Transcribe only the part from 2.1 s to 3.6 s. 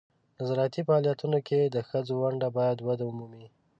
ونډه باید وده ومومي.